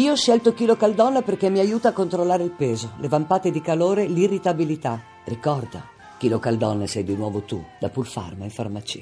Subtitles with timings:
[0.00, 3.60] Io ho scelto Chilo Caldonna perché mi aiuta a controllare il peso, le vampate di
[3.60, 4.98] calore, l'irritabilità.
[5.24, 9.00] Ricorda, Chilo Caldonna sei di nuovo tu, da Pulfarma in farmacia.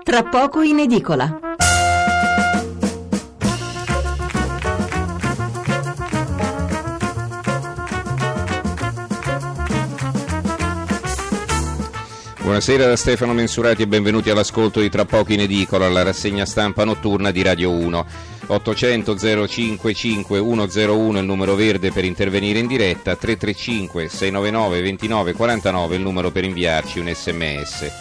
[0.00, 1.40] Tra poco in edicola.
[12.42, 16.84] Buonasera da Stefano Mensurati e benvenuti all'ascolto di Tra poco in edicola, la rassegna stampa
[16.84, 18.34] notturna di Radio 1.
[18.48, 26.02] 800 055 101 il numero verde per intervenire in diretta, 335 699 29 49 il
[26.02, 27.92] numero per inviarci un sms.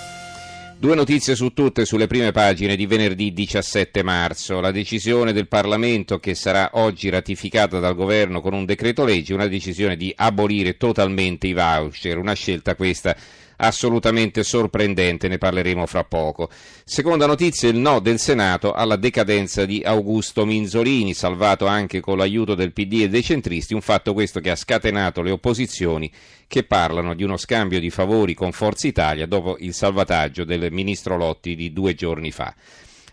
[0.77, 4.59] Due notizie su tutte sulle prime pagine di venerdì 17 marzo.
[4.59, 9.47] La decisione del Parlamento che sarà oggi ratificata dal governo con un decreto legge, una
[9.47, 13.15] decisione di abolire totalmente i voucher, una scelta questa
[13.57, 16.49] assolutamente sorprendente, ne parleremo fra poco.
[16.83, 22.55] Seconda notizia, il no del Senato alla decadenza di Augusto Minzolini, salvato anche con l'aiuto
[22.55, 26.11] del PD e dei centristi, un fatto questo che ha scatenato le opposizioni
[26.47, 31.17] che parlano di uno scambio di favori con Forza Italia dopo il salvataggio del ministro
[31.17, 32.53] Lotti di due giorni fa.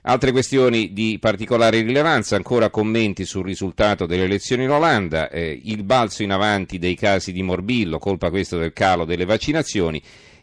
[0.04, 5.84] Altre questioni di particolare rilevanza, ancora commenti sul risultato delle elezioni in Olanda, eh, il
[5.84, 10.02] balzo in avanti dei casi di morbillo, colpa questo del calo delle vaccinazioni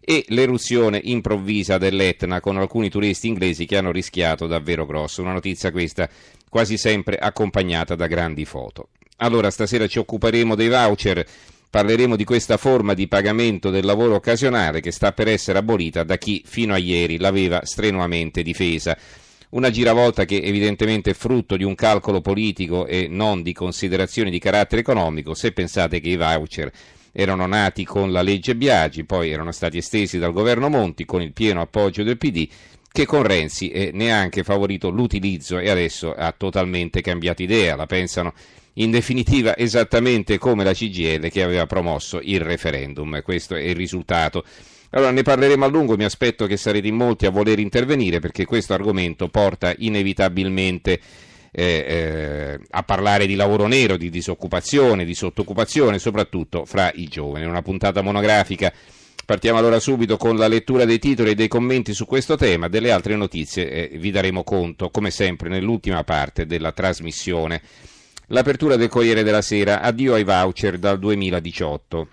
[0.09, 5.21] e l'eruzione improvvisa dell'Etna con alcuni turisti inglesi che hanno rischiato davvero grosso.
[5.21, 6.09] Una notizia questa
[6.49, 8.87] quasi sempre accompagnata da grandi foto.
[9.17, 11.23] Allora, stasera ci occuperemo dei voucher.
[11.69, 16.17] Parleremo di questa forma di pagamento del lavoro occasionale che sta per essere abolita da
[16.17, 18.97] chi fino a ieri l'aveva strenuamente difesa.
[19.49, 24.39] Una giravolta che evidentemente è frutto di un calcolo politico e non di considerazioni di
[24.39, 26.71] carattere economico, se pensate che i voucher
[27.19, 31.33] erano nati con la legge Biagi, poi erano stati estesi dal governo Monti con il
[31.33, 32.47] pieno appoggio del PD
[32.91, 37.75] che con Renzi eh, ne ha anche favorito l'utilizzo e adesso ha totalmente cambiato idea,
[37.75, 38.33] la pensano
[38.73, 44.43] in definitiva esattamente come la CGL che aveva promosso il referendum, questo è il risultato.
[44.91, 48.45] Allora ne parleremo a lungo, mi aspetto che sarete in molti a voler intervenire perché
[48.45, 50.99] questo argomento porta inevitabilmente
[51.51, 57.45] eh, eh, a parlare di lavoro nero, di disoccupazione, di sottoccupazione, soprattutto fra i giovani.
[57.45, 58.71] Una puntata monografica.
[59.25, 62.67] Partiamo allora subito con la lettura dei titoli e dei commenti su questo tema.
[62.67, 67.61] Delle altre notizie eh, vi daremo conto, come sempre, nell'ultima parte della trasmissione.
[68.27, 72.07] L'apertura del Corriere della Sera, addio ai voucher dal 2018.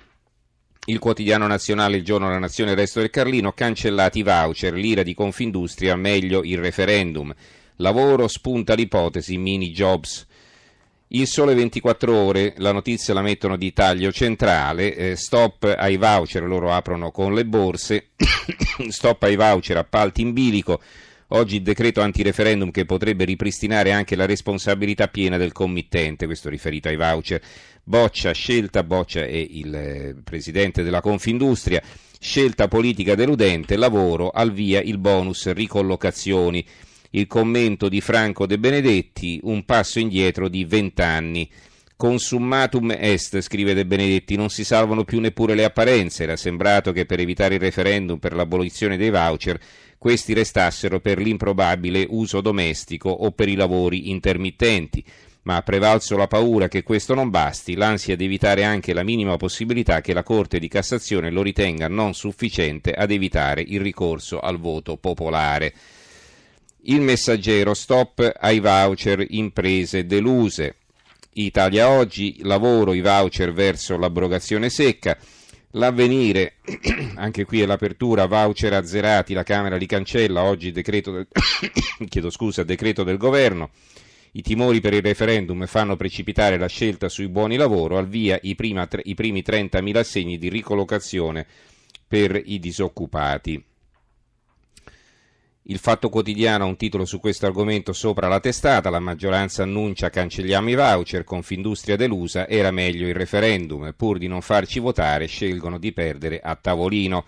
[0.88, 5.02] Il quotidiano nazionale Il giorno della nazione il resto del Carlino, cancellati i voucher, l'ira
[5.02, 7.34] di Confindustria, meglio il referendum.
[7.76, 10.26] Lavoro spunta l'ipotesi mini jobs.
[11.09, 16.42] Il sole 24 ore, la notizia la mettono di taglio centrale, eh, stop ai voucher,
[16.42, 18.09] loro aprono con le borse,
[18.88, 20.81] stop ai voucher, appalti in bilico,
[21.28, 26.88] oggi il decreto antireferendum che potrebbe ripristinare anche la responsabilità piena del committente, questo riferito
[26.88, 27.41] ai voucher,
[27.84, 31.81] Boccia, scelta, Boccia è il eh, presidente della Confindustria,
[32.19, 36.66] scelta politica deludente, lavoro, al via il bonus ricollocazioni
[37.16, 41.50] il commento di Franco De Benedetti, un passo indietro di vent'anni.
[41.97, 46.25] Consummatum est, scrive De Benedetti, non si salvano più neppure le apparenze.
[46.25, 49.59] Era sembrato che per evitare il referendum per l'abolizione dei voucher
[49.97, 55.03] questi restassero per l'improbabile uso domestico o per i lavori intermittenti.
[55.44, 59.38] Ma ha prevalso la paura che questo non basti, l'ansia di evitare anche la minima
[59.38, 64.59] possibilità che la Corte di Cassazione lo ritenga non sufficiente ad evitare il ricorso al
[64.59, 65.72] voto popolare.
[66.88, 70.76] Il messaggero stop ai voucher imprese deluse.
[71.32, 75.19] Italia oggi, lavoro i voucher verso l'abrogazione secca.
[75.72, 76.58] L'avvenire,
[77.16, 81.26] anche qui è l'apertura, voucher azzerati, la Camera li cancella, oggi decreto del,
[82.08, 83.70] chiedo scusa, decreto del governo.
[84.32, 88.54] I timori per il referendum fanno precipitare la scelta sui buoni lavoro, al via i,
[88.54, 91.46] prima, i primi 30.000 assegni di ricollocazione
[92.06, 93.60] per i disoccupati.
[95.69, 100.10] Il Fatto Quotidiano ha un titolo su questo argomento sopra la testata, la maggioranza annuncia
[100.10, 105.79] cancelliamo i voucher, Confindustria delusa, era meglio il referendum, pur di non farci votare scelgono
[105.79, 107.25] di perdere a tavolino.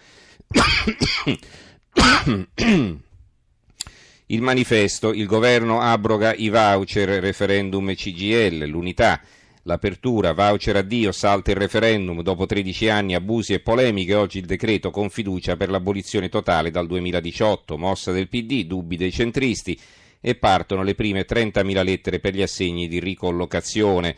[4.26, 9.20] Il manifesto, il governo abroga i voucher, referendum CGL, l'unità.
[9.68, 14.90] L'apertura, voucher addio, salta il referendum, dopo 13 anni, abusi e polemiche, oggi il decreto
[14.90, 19.78] con fiducia per l'abolizione totale dal 2018, mossa del PD, dubbi dei centristi.
[20.22, 24.16] E partono le prime 30.000 lettere per gli assegni di ricollocazione.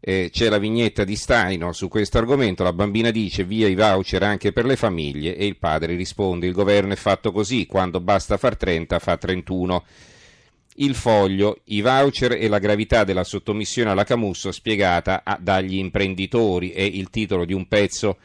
[0.00, 4.22] Eh, c'è la vignetta di Staino su questo argomento, la bambina dice via i voucher
[4.22, 5.36] anche per le famiglie.
[5.36, 9.84] E il padre risponde il governo è fatto così, quando basta far 30 fa 31.
[10.80, 16.70] Il foglio, i voucher e la gravità della sottomissione alla Camusso spiegata a, dagli imprenditori
[16.70, 18.16] è il titolo di un pezzo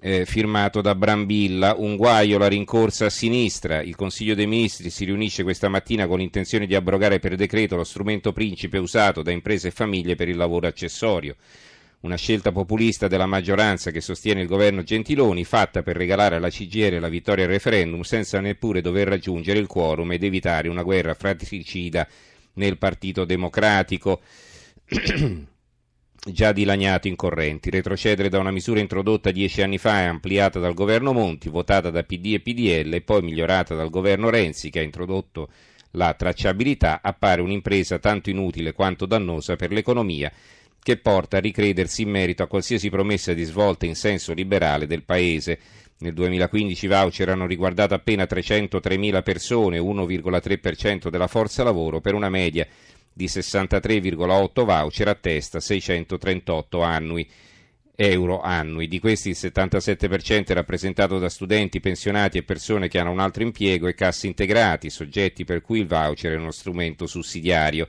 [0.00, 3.82] eh, firmato da Brambilla, un guaio la rincorsa a sinistra.
[3.82, 7.84] Il Consiglio dei Ministri si riunisce questa mattina con l'intenzione di abrogare per decreto lo
[7.84, 11.36] strumento principe usato da imprese e famiglie per il lavoro accessorio.
[12.02, 16.98] Una scelta populista della maggioranza che sostiene il governo Gentiloni, fatta per regalare alla CGR
[16.98, 22.08] la vittoria al referendum senza neppure dover raggiungere il quorum ed evitare una guerra fratricida
[22.54, 24.20] nel Partito Democratico.
[26.22, 30.74] già dilaniato in correnti, retrocedere da una misura introdotta dieci anni fa e ampliata dal
[30.74, 34.82] governo Monti, votata da PD e PDL e poi migliorata dal governo Renzi che ha
[34.82, 35.50] introdotto
[35.92, 40.32] la tracciabilità, appare un'impresa tanto inutile quanto dannosa per l'economia
[40.82, 45.04] che porta a ricredersi in merito a qualsiasi promessa di svolta in senso liberale del
[45.04, 45.58] Paese.
[45.98, 52.30] Nel 2015 i voucher hanno riguardato appena 303.000 persone, 1,3% della forza lavoro, per una
[52.30, 52.66] media
[53.12, 57.28] di 63,8 voucher a testa, 638 annui
[58.00, 58.88] euro annui.
[58.88, 63.42] Di questi il 77% è rappresentato da studenti, pensionati e persone che hanno un altro
[63.42, 67.88] impiego e cassi integrati, soggetti per cui il voucher è uno strumento sussidiario.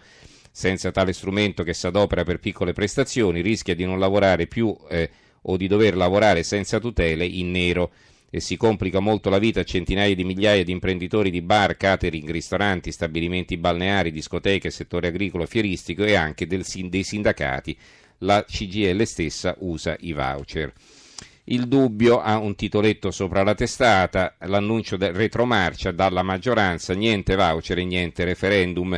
[0.52, 5.10] Senza tale strumento che si adopera per piccole prestazioni rischia di non lavorare più eh,
[5.44, 7.92] o di dover lavorare senza tutele in nero
[8.34, 12.30] e si complica molto la vita a centinaia di migliaia di imprenditori di bar, catering,
[12.30, 17.78] ristoranti, stabilimenti balneari, discoteche, settore agricolo, fieristico e anche del, dei sindacati.
[18.20, 20.72] La CGL stessa usa i voucher.
[21.46, 27.80] Il dubbio ha un titoletto sopra la testata, l'annuncio del retromarcia dalla maggioranza, niente voucher
[27.80, 28.98] e niente referendum.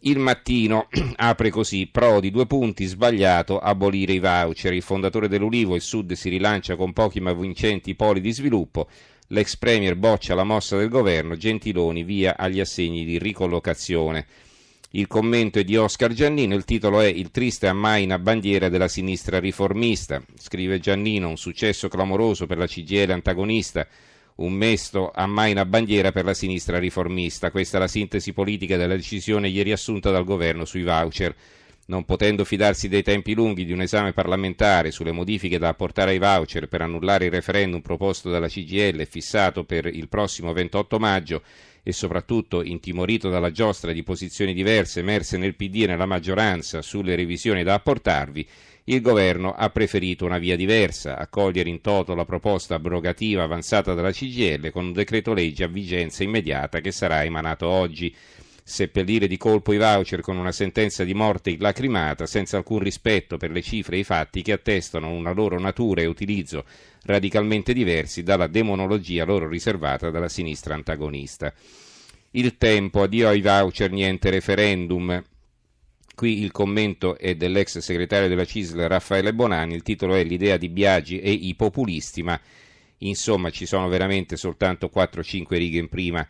[0.00, 4.74] Il mattino apre così, Prodi, due punti, sbagliato, abolire i voucher.
[4.74, 8.88] Il fondatore dell'Ulivo, il Sud si rilancia con pochi ma vincenti poli di sviluppo.
[9.28, 14.26] L'ex premier boccia la mossa del governo, Gentiloni via agli assegni di ricollocazione.
[14.90, 19.40] Il commento è di Oscar Giannino, il titolo è Il triste ammaina bandiera della sinistra
[19.40, 20.22] riformista.
[20.38, 23.86] Scrive Giannino, un successo clamoroso per la CGL antagonista
[24.36, 27.50] un mesto a mai una bandiera per la sinistra riformista.
[27.50, 31.34] Questa è la sintesi politica della decisione ieri assunta dal governo sui voucher.
[31.88, 36.18] Non potendo fidarsi dei tempi lunghi di un esame parlamentare sulle modifiche da apportare ai
[36.18, 41.42] voucher per annullare il referendum proposto dalla CGL fissato per il prossimo 28 maggio
[41.84, 47.14] e soprattutto intimorito dalla giostra di posizioni diverse emerse nel PD e nella maggioranza sulle
[47.14, 48.44] revisioni da apportarvi,
[48.88, 54.10] il governo ha preferito una via diversa, accogliere in toto la proposta abrogativa avanzata dalla
[54.10, 58.14] CGL con un decreto legge a vigenza immediata che sarà emanato oggi.
[58.68, 63.52] Seppellire di colpo i voucher con una sentenza di morte illacrimata senza alcun rispetto per
[63.52, 66.64] le cifre e i fatti che attestano una loro natura e utilizzo
[67.04, 71.54] radicalmente diversi dalla demonologia loro riservata dalla sinistra antagonista.
[72.32, 75.22] Il tempo, addio ai voucher, niente referendum.
[76.16, 80.68] Qui il commento è dell'ex segretario della CISL Raffaele Bonani, il titolo è L'idea di
[80.68, 82.38] Biagi e i populisti, ma
[82.98, 86.26] insomma ci sono veramente soltanto 4-5 righe in prima,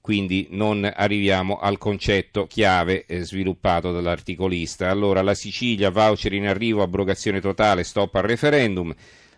[0.00, 4.88] quindi non arriviamo al concetto chiave eh, sviluppato dall'articolista.
[4.90, 8.94] Allora la Sicilia, voucher in arrivo, abrogazione totale, stop al referendum.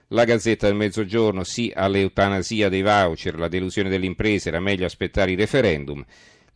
[0.09, 5.33] La Gazzetta del Mezzogiorno, sì all'eutanasia dei voucher, la delusione delle imprese, era meglio aspettare
[5.33, 6.05] il referendum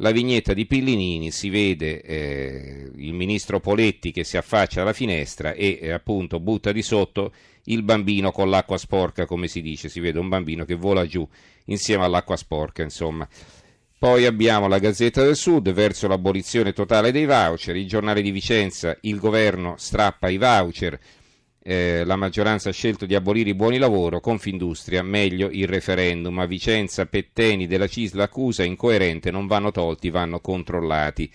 [0.01, 5.53] la vignetta di Pillinini si vede eh, il ministro Poletti che si affaccia alla finestra
[5.53, 7.33] e eh, appunto butta di sotto
[7.65, 11.27] il bambino con l'acqua sporca, come si dice, si vede un bambino che vola giù
[11.67, 13.27] insieme all'acqua sporca, insomma.
[13.99, 18.95] Poi abbiamo la Gazzetta del Sud verso l'abolizione totale dei voucher, il giornale di Vicenza,
[19.01, 20.99] il governo strappa i voucher,
[21.63, 26.39] eh, la maggioranza ha scelto di abolire i buoni lavoro, Confindustria, meglio il referendum.
[26.39, 31.33] A Vicenza Petteni della Cisla accusa incoerente, non vanno tolti, vanno controllati.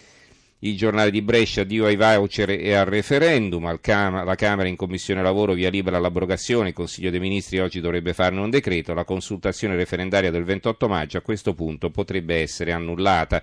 [0.64, 5.24] Il giornale di Brescia, Dio ai voucher e al referendum, Cam- la Camera in Commissione
[5.24, 9.76] Lavoro via libera l'abrogazione, il Consiglio dei Ministri oggi dovrebbe farne un decreto, la consultazione
[9.76, 13.42] referendaria del 28 maggio a questo punto potrebbe essere annullata.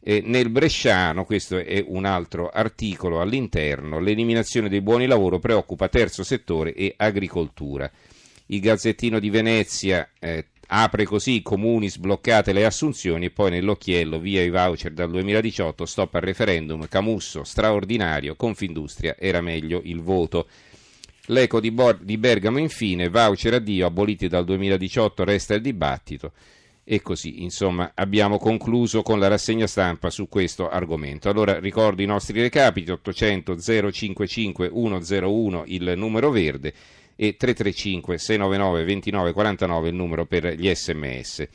[0.00, 6.22] Eh, nel Bresciano, questo è un altro articolo all'interno, l'eliminazione dei buoni lavoro preoccupa terzo
[6.22, 7.90] settore e agricoltura.
[8.46, 14.42] Il Gazzettino di Venezia eh, apre così comuni sbloccate le assunzioni e poi nell'occhiello via
[14.42, 20.46] i voucher dal 2018 stop al referendum Camusso straordinario Confindustria era meglio il voto
[21.26, 26.32] l'eco di, Bor- di Bergamo infine voucher addio aboliti dal 2018 resta il dibattito
[26.86, 31.30] e così, insomma, abbiamo concluso con la rassegna stampa su questo argomento.
[31.30, 33.56] Allora ricordo i nostri recapiti 800
[33.90, 36.74] 055 101 il numero verde
[37.16, 41.48] e 335 699 2949 il numero per gli sms.